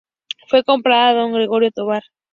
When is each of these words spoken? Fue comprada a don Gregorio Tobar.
Fue 0.47 0.63
comprada 0.63 1.09
a 1.11 1.13
don 1.13 1.31
Gregorio 1.33 1.69
Tobar. 1.69 2.01